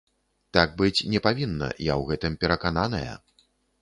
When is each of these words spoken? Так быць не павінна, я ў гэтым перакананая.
Так 0.57 0.69
быць 0.81 1.05
не 1.15 1.21
павінна, 1.27 1.67
я 1.91 1.99
ў 1.99 2.09
гэтым 2.13 2.39
перакананая. 2.45 3.13